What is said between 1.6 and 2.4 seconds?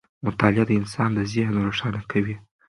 روښانه کوي.